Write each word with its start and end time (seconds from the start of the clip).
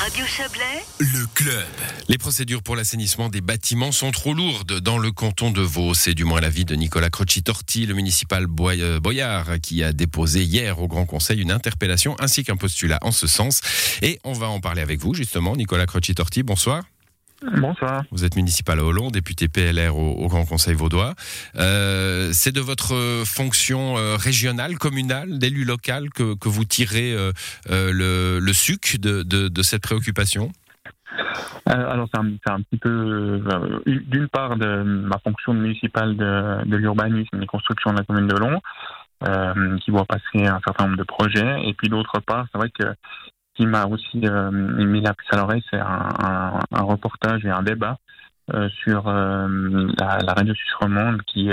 Radio 0.00 0.24
Chablais, 0.24 0.82
Le 0.98 1.26
club. 1.34 1.66
Les 2.08 2.16
procédures 2.16 2.62
pour 2.62 2.74
l'assainissement 2.74 3.28
des 3.28 3.42
bâtiments 3.42 3.92
sont 3.92 4.10
trop 4.12 4.32
lourdes 4.32 4.80
dans 4.80 4.96
le 4.96 5.12
canton 5.12 5.50
de 5.50 5.60
Vaud. 5.60 5.92
C'est 5.92 6.14
du 6.14 6.24
moins 6.24 6.40
l'avis 6.40 6.64
de 6.64 6.74
Nicolas 6.74 7.10
Croci-Torti, 7.10 7.84
le 7.84 7.92
municipal 7.92 8.46
euh, 8.48 8.98
Boyard, 8.98 9.60
qui 9.60 9.84
a 9.84 9.92
déposé 9.92 10.42
hier 10.42 10.80
au 10.80 10.88
Grand 10.88 11.04
Conseil 11.04 11.42
une 11.42 11.50
interpellation 11.50 12.16
ainsi 12.18 12.44
qu'un 12.44 12.56
postulat 12.56 12.98
en 13.02 13.12
ce 13.12 13.26
sens. 13.26 13.60
Et 14.00 14.18
on 14.24 14.32
va 14.32 14.48
en 14.48 14.60
parler 14.60 14.80
avec 14.80 15.00
vous, 15.00 15.12
justement. 15.12 15.54
Nicolas 15.54 15.84
Croci-Torti, 15.84 16.44
bonsoir. 16.44 16.82
Bonsoir. 17.42 18.02
Vous 18.10 18.24
êtes 18.24 18.36
municipal 18.36 18.78
à 18.78 18.84
Hollande, 18.84 19.12
député 19.12 19.48
PLR 19.48 19.96
au, 19.96 20.12
au 20.12 20.28
Grand 20.28 20.44
Conseil 20.44 20.74
vaudois. 20.74 21.14
Euh, 21.56 22.30
c'est 22.32 22.52
de 22.52 22.60
votre 22.60 23.24
fonction 23.24 23.96
euh, 23.96 24.16
régionale, 24.16 24.76
communale, 24.76 25.38
d'élu 25.38 25.64
local 25.64 26.10
que, 26.10 26.34
que 26.34 26.48
vous 26.48 26.64
tirez 26.64 27.14
euh, 27.14 27.32
le, 27.68 28.38
le 28.40 28.52
suc 28.52 28.98
de, 29.00 29.22
de, 29.22 29.48
de 29.48 29.62
cette 29.62 29.82
préoccupation? 29.82 30.50
Alors, 31.66 32.08
c'est 32.12 32.20
un, 32.50 32.60
petit 32.62 32.78
peu, 32.78 33.42
d'une 33.86 34.28
part, 34.28 34.56
de 34.56 34.82
ma 34.82 35.18
fonction 35.18 35.54
municipale 35.54 36.16
de, 36.16 36.64
de 36.66 36.76
l'urbanisme 36.76 37.36
et 37.36 37.40
des 37.40 37.46
constructions 37.46 37.92
de 37.92 37.98
la 37.98 38.04
commune 38.04 38.26
de 38.26 38.36
Long, 38.36 38.60
qui 39.78 39.90
voit 39.90 40.04
passer 40.04 40.46
un 40.46 40.60
certain 40.64 40.86
nombre 40.86 40.98
de 40.98 41.04
projets. 41.04 41.68
Et 41.68 41.74
puis, 41.74 41.88
d'autre 41.88 42.20
part, 42.20 42.46
c'est 42.50 42.58
vrai 42.58 42.70
que 42.70 42.84
qui 43.60 43.66
m'a 43.66 43.84
aussi 43.84 44.22
euh, 44.24 44.50
mis 44.50 45.02
la 45.02 45.12
puce 45.12 45.28
à 45.32 45.36
l'oreille, 45.36 45.62
c'est 45.70 45.78
un, 45.78 46.60
reportage 46.72 47.44
et 47.44 47.50
un 47.50 47.62
débat 47.62 47.98
euh, 48.54 48.70
sur 48.70 49.06
euh, 49.06 49.86
la, 49.98 50.16
la 50.24 50.32
radio 50.32 50.54
Suisse 50.54 50.72
romande 50.80 51.20
qui 51.26 51.50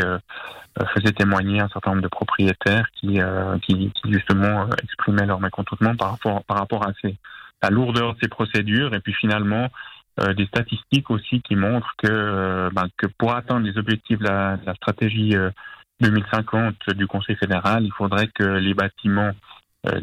faisait 0.94 1.12
témoigner 1.12 1.60
un 1.60 1.68
certain 1.68 1.92
nombre 1.92 2.04
de 2.04 2.08
propriétaires 2.08 2.88
qui, 2.94 3.20
justement 4.06 4.68
exprimaient 4.82 5.26
leur 5.26 5.42
mécontentement 5.42 5.96
par 5.98 6.12
rapport, 6.12 6.44
par 6.46 6.58
rapport 6.58 6.88
à 6.88 6.94
ces, 7.02 7.18
la 7.62 7.72
lourdeur 7.72 8.14
de 8.14 8.20
ces 8.22 8.30
procédures. 8.30 8.94
Et 8.94 9.02
puis 9.02 9.14
finalement 9.14 9.68
des 10.36 10.46
statistiques 10.46 11.12
aussi 11.12 11.42
qui 11.42 11.56
montrent 11.56 11.94
que, 11.98 12.70
ben, 12.74 12.88
que 12.96 13.08
pour 13.18 13.36
atteindre 13.36 13.68
les 13.68 13.78
objectifs 13.78 14.20
de 14.20 14.24
la, 14.24 14.58
stratégie 14.76 15.36
euh, 15.36 15.50
2050 16.00 16.92
du 16.92 17.06
Conseil 17.06 17.36
fédéral, 17.36 17.84
il 17.84 17.92
faudrait 17.92 18.28
que 18.28 18.44
les 18.44 18.74
bâtiments 18.74 19.32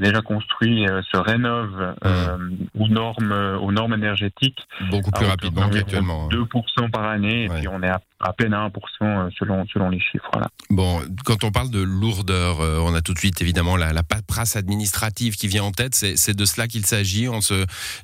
déjà 0.00 0.22
construits 0.22 0.88
euh, 0.88 1.02
se 1.12 1.16
rénovent 1.18 1.94
euh, 2.06 2.38
aux 2.78 2.88
normes 2.88 3.32
euh, 3.32 3.58
aux 3.58 3.70
normes 3.72 3.92
énergétiques 3.94 4.58
beaucoup 4.90 5.10
plus 5.10 5.26
rapidement 5.26 5.68
qu'actuellement. 5.68 6.28
hein. 6.32 6.34
2% 6.34 6.90
par 6.90 7.04
année 7.04 7.48
Ouais. 7.48 7.56
et 7.56 7.58
puis 7.60 7.68
on 7.68 7.82
est 7.82 7.88
à, 7.88 8.00
à 8.20 8.32
peine 8.32 8.54
à 8.54 8.66
1% 8.68 8.70
euh, 9.02 9.28
selon 9.38 9.66
selon 9.66 9.90
les 9.90 10.00
chiffres 10.00 10.30
là. 10.38 10.46
Bon, 10.70 11.00
quand 11.26 11.44
on 11.44 11.50
parle 11.50 11.70
de 11.70 11.82
lourdeur, 11.82 12.60
euh, 12.60 12.78
on 12.80 12.94
a 12.94 13.02
tout 13.02 13.12
de 13.12 13.18
suite 13.18 13.42
évidemment 13.42 13.76
la, 13.76 13.92
la 13.92 14.02
paperasse 14.02 14.56
administrative 14.56 15.34
qui 15.36 15.48
vient 15.48 15.64
en 15.64 15.72
tête. 15.72 15.94
C'est 15.94 16.34
de 16.36 16.44
cela 16.46 16.66
qu'il 16.66 16.86
s'agit. 16.86 17.28
On 17.28 17.40
se, 17.42 17.54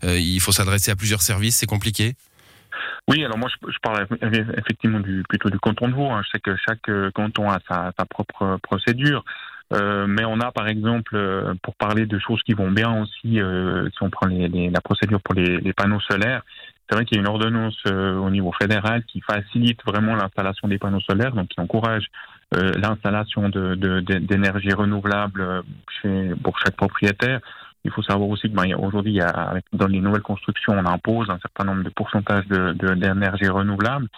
euh, 0.04 0.18
il 0.18 0.40
faut 0.40 0.52
s'adresser 0.52 0.90
à 0.90 0.96
plusieurs 0.96 1.22
services. 1.22 1.56
C'est 1.56 1.66
compliqué. 1.66 2.14
Oui, 3.08 3.24
alors 3.24 3.38
moi 3.38 3.48
je, 3.50 3.72
je 3.72 3.78
parle 3.82 4.04
eff- 4.04 4.58
effectivement 4.58 5.00
du, 5.00 5.22
plutôt 5.28 5.50
du 5.50 5.58
canton 5.58 5.88
de 5.88 5.94
Vaud. 5.94 6.10
hein. 6.10 6.22
Je 6.24 6.30
sais 6.32 6.40
que 6.40 6.54
chaque 6.68 6.88
euh, 6.88 7.10
canton 7.14 7.48
a 7.50 7.58
sa, 7.68 7.90
sa 7.98 8.04
propre 8.04 8.58
procédure. 8.62 9.24
Euh, 9.72 10.06
mais 10.08 10.24
on 10.24 10.40
a 10.40 10.50
par 10.50 10.66
exemple, 10.68 11.14
euh, 11.14 11.54
pour 11.62 11.74
parler 11.76 12.06
de 12.06 12.18
choses 12.18 12.42
qui 12.42 12.54
vont 12.54 12.70
bien 12.70 13.02
aussi, 13.02 13.40
euh, 13.40 13.88
si 13.90 14.02
on 14.02 14.10
prend 14.10 14.26
les, 14.26 14.48
les- 14.48 14.70
la 14.70 14.80
procédure 14.80 15.20
pour 15.20 15.34
les, 15.34 15.58
les 15.58 15.72
panneaux 15.72 16.00
solaires, 16.00 16.42
c'est 16.88 16.96
vrai 16.96 17.04
qu'il 17.04 17.16
y 17.16 17.20
a 17.20 17.22
une 17.22 17.28
ordonnance 17.28 17.78
euh, 17.86 18.16
au 18.16 18.30
niveau 18.30 18.50
fédéral 18.52 19.04
qui 19.04 19.20
facilite 19.20 19.78
vraiment 19.86 20.16
l'installation 20.16 20.66
des 20.66 20.78
panneaux 20.78 20.98
solaires, 21.00 21.32
donc 21.32 21.46
qui 21.48 21.60
encourage 21.60 22.06
euh, 22.56 22.72
l'installation 22.82 23.48
de- 23.48 23.76
de- 23.76 24.00
de- 24.00 24.18
d'énergie 24.18 24.72
renouvelable 24.72 25.62
chez, 26.02 26.32
pour 26.42 26.58
chaque 26.58 26.74
propriétaire. 26.74 27.38
Il 27.84 27.92
faut 27.92 28.02
savoir 28.02 28.28
aussi 28.28 28.50
que 28.50 28.54
ben, 28.56 28.74
aujourd'hui, 28.74 29.20
dans 29.72 29.86
les 29.86 30.00
nouvelles 30.00 30.20
constructions, 30.22 30.72
on 30.76 30.84
impose 30.84 31.30
un 31.30 31.38
certain 31.38 31.64
nombre 31.64 31.84
de 31.84 31.90
pourcentages 31.90 32.46
de- 32.48 32.72
de- 32.72 32.94
d'énergie 32.94 33.46
renouvelable. 33.48 34.08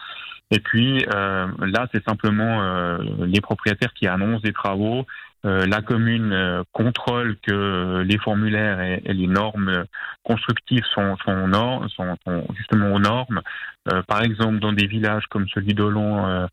Et 0.53 0.61
puis 0.61 1.05
euh, 1.15 1.47
là, 1.61 1.89
c'est 1.93 2.05
simplement 2.05 2.63
euh, 2.63 2.99
les 3.21 3.41
propriétaires 3.41 3.93
qui 3.95 4.07
annoncent 4.07 4.43
des 4.43 4.53
travaux. 4.53 5.07
Euh, 5.45 5.67
la 5.67 5.81
commune 5.81 6.63
contrôle 6.73 7.37
que 7.43 8.03
les 8.07 8.19
formulaires 8.19 8.81
et, 8.81 9.01
les 9.13 9.27
normes 9.27 9.85
constructives 10.23 10.85
sont, 10.95 11.17
sont, 11.25 11.89
sont, 11.97 12.47
justement 12.55 12.93
aux 12.95 13.01
normes. 13.01 13.41
Par 14.07 14.23
exemple, 14.23 14.61
dans 14.61 14.73
des 14.73 14.87
villages 14.87 15.27
comme 15.27 15.49
celui 15.49 15.75
d'Olon, 15.75 16.47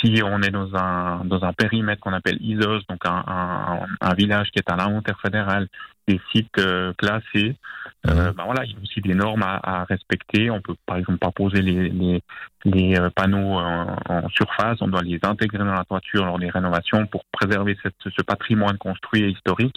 si 0.00 0.22
on 0.24 0.40
est 0.40 0.50
dans 0.50 0.74
un, 0.74 1.26
dans 1.26 1.44
un 1.44 1.52
périmètre 1.52 2.00
qu'on 2.00 2.14
appelle 2.14 2.38
ISOS, 2.40 2.86
donc 2.88 3.04
un, 3.04 3.22
un, 3.26 3.80
un 4.00 4.14
village 4.14 4.50
qui 4.50 4.60
est 4.60 4.70
à 4.70 4.76
l'inventaire 4.76 5.20
fédéral 5.20 5.68
des 6.08 6.18
sites 6.32 6.62
classés, 6.96 7.56
euh, 8.08 8.32
ben 8.32 8.44
voilà, 8.44 8.64
il 8.64 8.72
y 8.72 8.74
a 8.74 8.78
aussi 8.82 9.00
des 9.00 9.14
normes 9.14 9.42
à, 9.42 9.60
à 9.62 9.84
respecter. 9.84 10.50
On 10.50 10.60
peut 10.60 10.74
par 10.86 10.96
exemple 10.96 11.18
pas 11.18 11.30
poser 11.30 11.62
les, 11.62 11.88
les, 11.88 12.22
les 12.64 12.98
euh, 12.98 13.10
panneaux 13.10 13.54
en, 13.54 13.96
en 14.08 14.28
surface, 14.28 14.78
on 14.80 14.88
doit 14.88 15.02
les 15.02 15.18
intégrer 15.22 15.58
dans 15.58 15.72
la 15.72 15.84
toiture 15.84 16.24
lors 16.24 16.38
des 16.38 16.50
rénovations 16.50 17.06
pour 17.06 17.24
préserver 17.32 17.76
cette, 17.82 17.94
ce 18.04 18.22
patrimoine 18.22 18.78
construit 18.78 19.22
et 19.22 19.28
historique. 19.28 19.76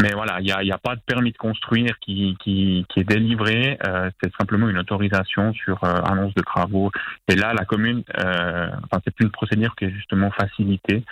Mais 0.00 0.10
voilà, 0.12 0.40
il 0.40 0.44
n'y 0.44 0.52
a, 0.52 0.62
y 0.62 0.72
a 0.72 0.78
pas 0.78 0.94
de 0.96 1.00
permis 1.04 1.32
de 1.32 1.36
construire 1.36 1.98
qui, 2.00 2.36
qui, 2.40 2.86
qui 2.88 3.00
est 3.00 3.04
délivré, 3.04 3.78
euh, 3.86 4.10
c'est 4.22 4.32
simplement 4.36 4.68
une 4.68 4.78
autorisation 4.78 5.52
sur 5.52 5.82
euh, 5.84 5.94
annonce 6.04 6.34
de 6.34 6.42
travaux. 6.42 6.90
Et 7.28 7.34
là, 7.34 7.52
la 7.52 7.64
commune, 7.64 8.04
euh, 8.22 8.68
enfin, 8.84 9.00
c'est 9.04 9.18
une 9.20 9.30
procédure 9.30 9.74
qui 9.76 9.86
est 9.86 9.90
justement 9.90 10.30
facilitée 10.30 11.04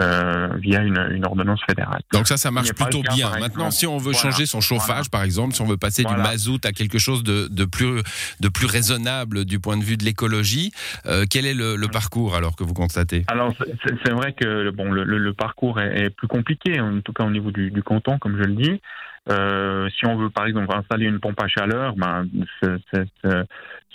euh, 0.00 0.48
via 0.58 0.82
une, 0.82 0.98
une 1.12 1.24
ordonnance 1.24 1.60
fédérale. 1.68 2.00
Donc 2.12 2.26
ça, 2.26 2.36
ça 2.36 2.50
marche 2.50 2.72
plutôt 2.74 3.02
cas, 3.02 3.14
bien. 3.14 3.30
Maintenant, 3.40 3.70
si 3.70 3.86
on 3.86 3.96
veut 3.96 4.12
Voilà. 4.12 4.18
changer 4.18 4.46
son 4.46 4.60
chauffage, 4.60 4.86
Voilà. 4.88 5.04
par 5.10 5.22
exemple, 5.22 5.54
si 5.54 5.62
on 5.62 5.66
veut 5.66 5.76
passer 5.78 6.04
du 6.04 6.14
mazout 6.14 6.64
à 6.64 6.72
quelque 6.72 6.98
chose 6.98 7.22
de, 7.24 7.48
de 7.48 7.64
plus 7.64 8.02
de 8.40 8.48
plus 8.48 8.66
raisonnable 8.66 9.44
du 9.44 9.58
point 9.58 9.76
de 9.76 9.84
vue 9.84 9.96
de 9.96 10.04
l'écologie, 10.04 10.72
euh, 11.06 11.24
quel 11.30 11.46
est 11.46 11.54
le, 11.54 11.76
le 11.76 11.88
parcours 11.88 12.34
alors 12.36 12.56
que 12.56 12.64
vous 12.64 12.74
constatez? 12.74 13.24
Alors 13.28 13.52
c'est- 13.58 14.12
vrai 14.12 14.32
que 14.32 14.70
bon 14.70 14.90
le, 14.92 15.04
le- 15.04 15.18
le 15.18 15.32
parcours 15.34 15.80
est, 15.80 16.04
est 16.04 16.10
plus 16.10 16.28
compliqué, 16.28 16.80
en 16.80 17.00
tout 17.00 17.12
cas 17.12 17.24
au 17.24 17.30
niveau 17.30 17.50
du, 17.50 17.70
du 17.70 17.82
canton, 17.82 18.18
comme 18.18 18.36
je 18.38 18.44
le 18.44 18.54
dis. 18.54 18.80
Euh, 19.28 19.88
si 19.98 20.06
on 20.06 20.16
veut 20.16 20.30
par 20.30 20.46
exemple 20.46 20.74
installer 20.76 21.06
une 21.06 21.18
pompe 21.18 21.42
à 21.42 21.48
chaleur, 21.48 21.94
ben, 21.96 22.26
ce, 22.62 22.78
ce- 22.94 23.04
ce- 23.24 23.44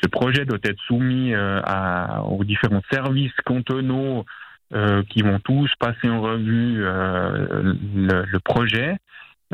ce 0.04 0.08
projet 0.10 0.46
doit 0.46 0.58
être 0.64 0.80
soumis 0.88 1.34
euh, 1.34 1.62
à, 1.64 2.24
aux 2.24 2.44
différents 2.44 2.82
services 2.92 3.32
cantonaux 3.46 4.26
euh, 4.74 5.04
qui 5.10 5.22
vont 5.22 5.40
tous 5.40 5.72
passer 5.80 6.10
en 6.10 6.22
revue 6.22 6.84
euh, 6.84 7.74
le, 7.96 8.26
le 8.26 8.40
projet. 8.40 8.98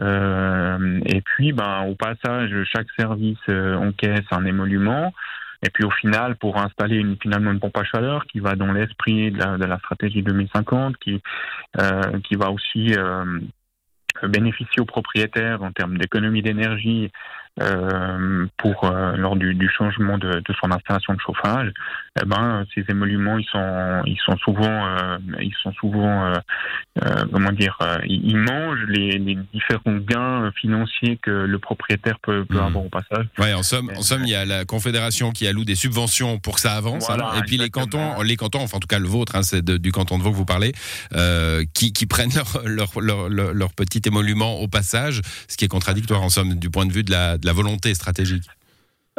Euh, 0.01 0.99
et 1.05 1.21
puis, 1.21 1.53
ben, 1.53 1.85
au 1.87 1.95
passage, 1.95 2.51
chaque 2.71 2.87
service 2.97 3.37
euh, 3.49 3.75
encaisse 3.75 4.25
un 4.31 4.45
émolument. 4.45 5.13
Et 5.65 5.69
puis 5.71 5.83
au 5.83 5.89
final, 5.89 6.35
pour 6.35 6.57
installer 6.57 6.97
une, 6.97 7.17
finalement 7.19 7.51
une 7.51 7.59
pompe 7.59 7.77
à 7.77 7.83
chaleur 7.83 8.25
qui 8.27 8.39
va 8.39 8.55
dans 8.55 8.71
l'esprit 8.71 9.31
de 9.31 9.39
la, 9.39 9.57
de 9.57 9.65
la 9.65 9.79
stratégie 9.79 10.21
2050, 10.21 10.97
qui, 10.97 11.19
euh, 11.81 12.19
qui 12.23 12.35
va 12.35 12.51
aussi 12.51 12.93
euh, 12.95 13.39
bénéficier 14.23 14.81
aux 14.81 14.85
propriétaires 14.85 15.63
en 15.63 15.71
termes 15.71 15.97
d'économie 15.97 16.43
d'énergie 16.43 17.11
euh, 17.59 18.45
pour 18.57 18.83
euh, 18.83 19.15
lors 19.17 19.35
du, 19.35 19.53
du 19.55 19.69
changement 19.69 20.17
de, 20.17 20.27
de 20.39 20.53
son 20.61 20.71
installation 20.71 21.13
de 21.13 21.19
chauffage, 21.19 21.71
eh 22.21 22.25
ben 22.25 22.65
ces 22.73 22.83
émoluments 22.89 23.37
ils 23.37 23.45
sont 23.51 24.01
ils 24.05 24.19
sont 24.25 24.37
souvent 24.37 24.85
euh, 24.87 25.17
ils 25.39 25.53
sont 25.63 25.71
souvent 25.73 26.33
comment 27.31 27.51
dire 27.51 27.77
ils 28.05 28.37
mangent 28.37 28.85
les, 28.87 29.17
les 29.17 29.37
différents 29.53 29.97
gains 29.97 30.51
financiers 30.55 31.17
que 31.21 31.31
le 31.31 31.59
propriétaire 31.59 32.19
peut, 32.19 32.45
peut 32.45 32.57
Mhm. 32.57 32.65
avoir 32.65 32.85
au 32.85 32.89
passage. 32.89 33.25
Ouais, 33.37 33.53
en 33.53 33.63
somme, 33.63 33.91
en 33.95 34.01
somme, 34.01 34.23
il 34.23 34.29
y 34.29 34.35
a 34.35 34.45
la 34.45 34.65
Confédération 34.65 35.31
qui 35.31 35.47
alloue 35.47 35.65
des 35.65 35.75
subventions 35.75 36.39
pour 36.39 36.55
que 36.55 36.61
ça 36.61 36.73
avance, 36.73 37.05
Voilà, 37.07 37.29
hein, 37.33 37.39
et 37.39 37.41
puis 37.43 37.57
les 37.57 37.69
cantons, 37.69 38.21
les 38.21 38.35
cantons, 38.35 38.61
enfin 38.61 38.77
en 38.77 38.79
tout 38.79 38.87
cas 38.87 38.99
le 38.99 39.07
vôtre, 39.07 39.35
hein, 39.35 39.43
c'est 39.43 39.63
du 39.63 39.91
canton 39.91 40.17
de 40.17 40.23
Vaud 40.23 40.31
que 40.31 40.35
vous 40.35 40.45
parlez, 40.45 40.73
qui, 41.73 41.93
qui 41.93 42.05
prennent 42.07 42.31
leur, 42.35 42.61
leur, 42.65 42.99
leur, 43.01 43.29
leur, 43.29 43.53
leur 43.53 43.73
petit 43.73 44.01
émolument 44.05 44.59
au 44.59 44.67
passage, 44.67 45.21
ce 45.47 45.57
qui 45.57 45.65
est 45.65 45.69
contradictoire 45.69 46.21
en 46.21 46.29
somme 46.29 46.55
du 46.55 46.69
point 46.69 46.85
de 46.85 46.91
vue 46.91 47.03
de 47.03 47.11
la, 47.11 47.37
de 47.37 47.45
la 47.47 47.53
volonté 47.53 47.95
stratégique. 47.95 48.43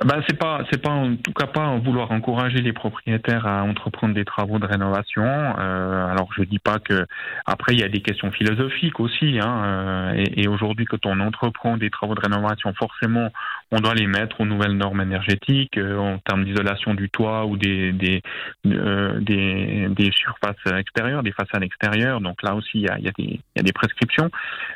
Ben, 0.04 0.22
c'est 0.28 0.38
pas, 0.38 0.60
c'est 0.70 0.80
pas 0.80 0.90
en 0.90 1.16
tout 1.16 1.32
cas 1.32 1.48
pas 1.48 1.76
vouloir 1.78 2.12
encourager 2.12 2.60
les 2.60 2.72
propriétaires 2.72 3.48
à 3.48 3.64
entreprendre 3.64 4.14
des 4.14 4.24
travaux 4.24 4.60
de 4.60 4.66
rénovation. 4.66 5.24
Euh, 5.24 6.06
alors 6.06 6.28
je 6.36 6.44
dis 6.44 6.60
pas 6.60 6.78
que 6.78 7.04
après 7.46 7.74
il 7.74 7.80
y 7.80 7.82
a 7.82 7.88
des 7.88 8.00
questions 8.00 8.30
philosophiques 8.30 9.00
aussi. 9.00 9.40
Hein, 9.42 9.64
euh, 9.64 10.12
et, 10.14 10.42
et 10.42 10.48
aujourd'hui, 10.48 10.84
quand 10.84 11.04
on 11.04 11.18
entreprend 11.18 11.76
des 11.76 11.90
travaux 11.90 12.14
de 12.14 12.20
rénovation, 12.20 12.72
forcément, 12.74 13.30
on 13.72 13.80
doit 13.80 13.94
les 13.94 14.06
mettre 14.06 14.40
aux 14.40 14.46
nouvelles 14.46 14.76
normes 14.76 15.00
énergétiques 15.00 15.76
euh, 15.78 15.96
en 15.98 16.18
termes 16.18 16.44
d'isolation 16.44 16.94
du 16.94 17.10
toit 17.10 17.46
ou 17.46 17.56
des 17.56 17.90
des, 17.90 18.22
euh, 18.66 19.18
des 19.18 19.88
des 19.88 20.12
surfaces 20.12 20.78
extérieures, 20.78 21.24
des 21.24 21.32
façades 21.32 21.64
extérieures. 21.64 22.20
Donc 22.20 22.44
là 22.44 22.54
aussi, 22.54 22.70
il 22.74 22.82
y 22.82 22.88
a, 22.88 23.00
y 23.00 23.08
a 23.08 23.12
des 23.18 23.40
y 23.56 23.58
a 23.58 23.62
des 23.64 23.72
prescriptions. 23.72 24.30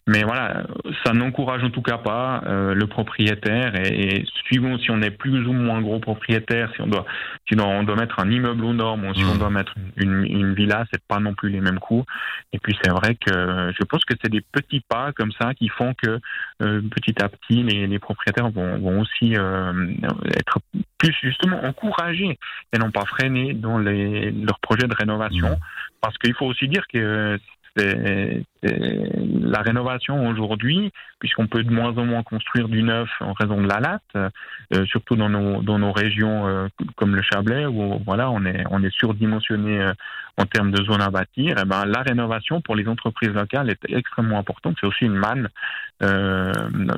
Mais 0.08 0.24
voilà, 0.24 0.64
ça 1.04 1.12
n'encourage 1.12 1.62
en 1.62 1.70
tout 1.70 1.82
cas 1.82 1.98
pas 1.98 2.42
euh, 2.46 2.74
le 2.74 2.88
propriétaire 2.88 3.76
et, 3.76 4.16
et 4.16 4.26
suivant 4.46 4.78
si 4.78 4.90
on 4.90 5.00
est 5.00 5.11
plus 5.12 5.46
ou 5.46 5.52
moins 5.52 5.80
gros 5.80 5.98
propriétaires, 5.98 6.70
si 6.74 6.82
on 6.82 6.86
doit, 6.86 7.04
si 7.48 7.58
on 7.58 7.82
doit 7.84 7.96
mettre 7.96 8.18
un 8.20 8.30
immeuble 8.30 8.64
aux 8.64 8.72
normes 8.72 9.06
ou 9.06 9.14
si 9.14 9.24
on 9.24 9.34
mmh. 9.34 9.38
doit 9.38 9.50
mettre 9.50 9.74
une, 9.96 10.24
une 10.24 10.54
villa, 10.54 10.84
c'est 10.92 11.02
pas 11.06 11.20
non 11.20 11.34
plus 11.34 11.50
les 11.50 11.60
mêmes 11.60 11.78
coûts. 11.78 12.04
Et 12.52 12.58
puis 12.58 12.76
c'est 12.82 12.90
vrai 12.90 13.14
que 13.14 13.72
je 13.78 13.84
pense 13.84 14.04
que 14.04 14.14
c'est 14.22 14.30
des 14.30 14.40
petits 14.40 14.80
pas 14.80 15.12
comme 15.12 15.32
ça 15.32 15.54
qui 15.54 15.68
font 15.68 15.94
que 15.94 16.18
euh, 16.62 16.82
petit 16.90 17.22
à 17.22 17.28
petit 17.28 17.62
les, 17.62 17.86
les 17.86 17.98
propriétaires 17.98 18.50
vont, 18.50 18.78
vont 18.78 19.00
aussi 19.00 19.36
euh, 19.36 19.94
être 20.36 20.58
plus 20.98 21.14
justement 21.22 21.62
encouragés 21.64 22.38
et 22.72 22.78
non 22.78 22.90
pas 22.90 23.04
freinés 23.04 23.54
dans 23.54 23.78
les, 23.78 24.30
leurs 24.30 24.60
projets 24.60 24.86
de 24.86 24.94
rénovation. 24.94 25.50
Mmh. 25.50 25.60
Parce 26.00 26.18
qu'il 26.18 26.34
faut 26.34 26.46
aussi 26.46 26.68
dire 26.68 26.84
que 26.92 27.38
c'est 27.76 28.44
la 28.62 29.60
rénovation 29.60 30.28
aujourd'hui, 30.28 30.92
puisqu'on 31.18 31.46
peut 31.46 31.64
de 31.64 31.72
moins 31.72 31.96
en 31.96 32.04
moins 32.04 32.22
construire 32.22 32.68
du 32.68 32.82
neuf 32.82 33.08
en 33.20 33.32
raison 33.32 33.60
de 33.60 33.68
la 33.68 33.80
latte, 33.80 34.32
euh, 34.74 34.86
surtout 34.86 35.16
dans 35.16 35.28
nos, 35.28 35.62
dans 35.62 35.78
nos 35.78 35.92
régions 35.92 36.46
euh, 36.46 36.68
comme 36.96 37.16
le 37.16 37.22
Chablais, 37.22 37.66
où 37.66 38.00
voilà, 38.06 38.30
on 38.30 38.44
est, 38.44 38.64
on 38.70 38.82
est 38.82 38.94
surdimensionné 38.94 39.80
euh, 39.80 39.92
en 40.36 40.46
termes 40.46 40.70
de 40.70 40.82
zones 40.84 41.02
à 41.02 41.10
bâtir. 41.10 41.58
Et 41.58 41.64
ben, 41.64 41.84
la 41.84 42.02
rénovation 42.02 42.60
pour 42.60 42.76
les 42.76 42.86
entreprises 42.86 43.30
locales 43.30 43.70
est 43.70 43.84
extrêmement 43.88 44.38
importante. 44.38 44.76
C'est 44.80 44.86
aussi 44.86 45.04
une 45.04 45.14
manne 45.14 45.48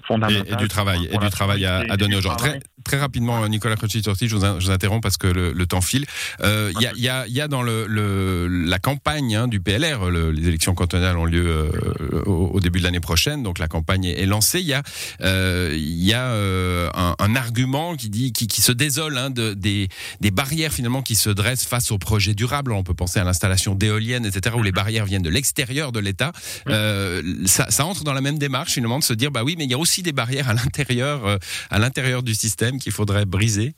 fondamentale. 0.06 0.44
Et, 0.46 0.56
du 0.56 0.68
travail, 0.68 1.08
et 1.10 1.18
du 1.18 1.28
travail 1.28 1.66
à, 1.66 1.96
donner 1.96 2.16
aux 2.16 2.22
gens. 2.22 2.36
Très, 2.36 2.98
rapidement, 2.98 3.46
Nicolas 3.48 3.76
Crocci-Torti, 3.76 4.28
je, 4.28 4.36
je, 4.36 4.46
vous 4.46 4.70
interromps 4.70 5.02
parce 5.02 5.18
que 5.18 5.26
le, 5.26 5.66
temps 5.66 5.82
file. 5.82 6.06
Il 6.40 6.80
y, 6.80 6.86
a, 6.86 6.92
y, 6.94 7.08
a, 7.08 7.26
y, 7.26 7.40
a, 7.42 7.48
dans 7.48 7.62
le 7.62 8.46
la 8.48 8.78
campagne 8.78 9.36
hein, 9.36 9.48
du 9.48 9.60
PLR, 9.60 10.10
les 10.10 10.48
élections 10.48 10.74
cantonales 10.74 11.18
ont 11.18 11.26
lieu 11.26 11.53
euh, 11.54 12.22
au, 12.26 12.60
début 12.60 12.78
de 12.78 12.84
l'année 12.84 13.00
prochaine. 13.00 13.42
Donc 13.42 13.58
la 13.58 13.68
campagne 13.68 14.04
est, 14.04 14.26
lancée. 14.26 14.60
Il 14.60 14.66
y 14.66 14.72
a, 14.72 14.82
euh, 15.22 15.72
il 15.74 16.04
y 16.04 16.12
a 16.12 16.26
euh, 16.26 16.90
un, 16.94 17.36
argument 17.36 17.96
qui 17.96 18.10
dit, 18.10 18.32
qui, 18.32 18.60
se 18.60 18.72
désole 18.72 19.18
hein, 19.18 19.30
de, 19.30 19.54
des, 19.54 19.88
des 20.20 20.30
barrières 20.30 20.72
finalement 20.72 21.02
qui 21.02 21.16
se 21.16 21.30
dressent 21.30 21.66
face 21.66 21.90
aux 21.90 21.98
projets 21.98 22.34
durables. 22.34 22.72
On 22.72 22.82
peut 22.82 22.94
penser 22.94 23.20
à 23.20 23.24
l'installation 23.24 23.74
d'éoliennes, 23.74 24.26
etc., 24.26 24.56
où 24.58 24.62
les 24.62 24.72
barrières 24.72 25.04
viennent 25.04 25.22
de 25.22 25.30
l'extérieur 25.30 25.92
de 25.92 26.00
l'État. 26.00 26.32
ça, 26.66 27.70
ça, 27.70 27.84
entre 27.84 28.04
dans 28.04 28.12
la 28.12 28.20
même 28.20 28.38
démarche 28.38 28.72
finalement 28.72 28.98
de 28.98 29.04
se 29.04 29.14
dire, 29.14 29.30
bah 29.30 29.42
oui, 29.44 29.54
mais 29.58 29.64
il 29.64 29.70
y 29.70 29.74
a 29.74 29.78
aussi 29.78 30.02
des 30.02 30.12
barrières 30.12 30.48
à 30.48 30.54
l'intérieur, 30.54 31.38
à 31.70 31.78
l'intérieur 31.78 32.22
du 32.22 32.34
système 32.34 32.78
qu'il 32.78 32.92
faudrait 32.92 33.26
briser. 33.26 33.74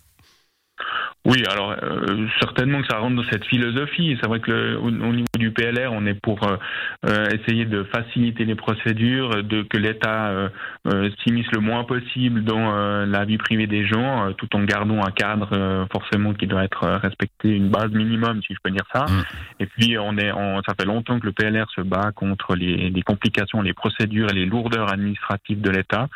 Oui, 1.27 1.43
alors 1.51 1.75
euh, 1.83 2.29
certainement 2.39 2.81
que 2.83 2.87
ça 2.87 2.99
rentre 2.99 3.17
dans 3.17 3.29
cette 3.29 3.45
philosophie. 3.47 4.17
C'est 4.21 4.29
vrai 4.29 4.39
que 4.39 4.49
le, 4.49 4.79
au, 4.79 4.91
niveau 4.91 5.27
du 5.37 5.51
PLR, 5.51 5.93
on 5.93 6.07
est 6.07 6.15
pour 6.15 6.41
euh, 6.45 6.57
euh, 7.05 7.27
essayer 7.31 7.65
de 7.65 7.83
faciliter 7.83 8.45
les 8.45 8.55
procédures, 8.55 9.43
de 9.43 9.63
que 9.63 9.77
l'État 9.77 10.29
euh, 10.29 11.11
s'immisce 11.25 11.51
le 11.51 11.59
moins 11.59 11.83
possible 11.83 12.45
dans 12.45 12.77
la 13.07 13.25
vie 13.25 13.39
privée 13.39 13.67
des 13.67 13.85
gens, 13.85 14.33
tout 14.35 14.55
en 14.55 14.63
gardant 14.63 15.05
un 15.05 15.11
cadre 15.11 15.87
forcément 15.93 16.33
qui 16.33 16.47
doit 16.47 16.63
être 16.63 16.87
respecté, 16.87 17.51
une 17.51 17.71
base 17.71 17.91
minimum, 17.91 18.41
si 18.47 18.55
je 18.55 18.59
peux 18.63 18.71
dire 18.71 18.87
ça. 18.95 19.07
Mmh. 19.07 19.25
Et 19.61 19.67
puis 19.67 19.99
on 19.99 20.17
est, 20.19 20.31
on, 20.31 20.63
ça 20.63 20.75
fait 20.79 20.87
longtemps 20.87 21.19
que 21.19 21.27
le 21.27 21.33
PLR 21.33 21.69
se 21.75 21.81
bat 21.81 22.13
contre 22.15 22.55
les, 22.55 22.91
les 22.91 23.03
complications, 23.03 23.63
les 23.63 23.75
procédures 23.75 24.31
et 24.31 24.35
les 24.35 24.47
lourdeurs 24.47 24.93
administratives 24.93 25.61
de 25.61 25.71
l'État. 25.71 26.09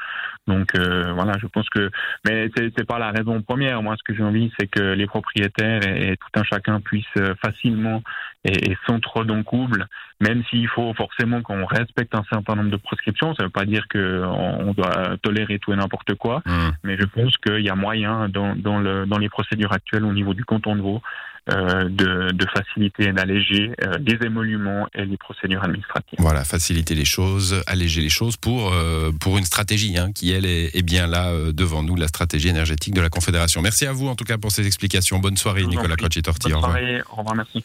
Donc 0.46 0.76
voilà, 0.76 1.32
je 1.40 1.46
pense 1.48 1.68
que, 1.68 1.90
mais 2.24 2.48
c'est 2.56 2.86
pas 2.86 2.98
la 2.98 3.10
raison 3.10 3.42
première. 3.42 3.82
Moi, 3.82 3.96
ce 3.96 4.02
que 4.04 4.16
j'ai 4.16 4.22
envie, 4.22 4.52
c'est 4.58 4.66
que 4.66 4.99
les 5.00 5.06
propriétaires 5.06 5.82
et, 5.86 6.16
tout 6.16 6.40
un 6.40 6.44
chacun 6.44 6.80
puissent 6.80 7.06
euh, 7.16 7.34
facilement 7.42 8.02
et, 8.44 8.76
sans 8.86 9.00
trop 9.00 9.24
d'encouble, 9.24 9.86
même 10.20 10.42
s'il 10.50 10.68
faut 10.68 10.92
forcément 10.94 11.42
qu'on 11.42 11.64
respecte 11.64 12.14
un 12.14 12.24
certain 12.30 12.54
nombre 12.56 12.70
de 12.70 12.76
prescriptions. 12.76 13.34
Ça 13.34 13.42
ne 13.42 13.48
veut 13.48 13.52
pas 13.52 13.64
dire 13.64 13.86
qu'on 13.90 14.74
doit 14.74 15.16
tolérer 15.22 15.58
tout 15.58 15.72
et 15.72 15.76
n'importe 15.76 16.14
quoi, 16.14 16.42
mmh. 16.44 16.68
mais 16.84 16.96
je 16.98 17.06
pense 17.06 17.36
qu'il 17.38 17.60
y 17.60 17.70
a 17.70 17.74
moyen 17.74 18.28
dans, 18.28 18.54
dans, 18.54 18.78
le, 18.78 19.06
dans 19.06 19.18
les 19.18 19.28
procédures 19.28 19.72
actuelles 19.72 20.04
au 20.04 20.12
niveau 20.12 20.34
du 20.34 20.44
canton 20.44 20.76
de 20.76 20.82
Vaud 20.82 21.00
euh, 21.48 21.88
de, 21.88 22.32
de, 22.32 22.46
faciliter 22.54 23.04
et 23.04 23.12
d'alléger 23.12 23.72
euh, 23.82 23.96
les 24.06 24.18
émoluments 24.26 24.86
et 24.94 25.06
les 25.06 25.16
procédures 25.16 25.64
administratives. 25.64 26.18
Voilà, 26.18 26.44
faciliter 26.44 26.94
les 26.94 27.06
choses, 27.06 27.62
alléger 27.66 28.02
les 28.02 28.10
choses 28.10 28.36
pour, 28.36 28.72
euh, 28.72 29.10
pour 29.18 29.38
une 29.38 29.44
stratégie 29.44 29.96
hein, 29.96 30.12
qui, 30.12 30.32
elle, 30.32 30.44
est, 30.44 30.76
est 30.76 30.82
bien 30.82 31.06
là 31.06 31.32
devant 31.52 31.82
nous, 31.82 31.96
la 31.96 32.08
stratégie 32.08 32.48
énergétique 32.48 32.92
de 32.92 33.00
la 33.00 33.08
Confédération. 33.08 33.62
Merci 33.62 33.86
à 33.86 33.92
vous, 33.92 34.08
en 34.08 34.16
tout 34.16 34.24
cas, 34.24 34.36
pour 34.36 34.52
ces 34.52 34.66
explications. 34.66 35.18
Bonne 35.18 35.38
soirée, 35.38 35.64
Nicolas 35.64 35.96
Crochet-Torti. 35.96 36.52
Bonne 36.52 36.60
soirée, 36.60 37.02
au 37.10 37.16
revoir, 37.16 37.34
merci. 37.34 37.64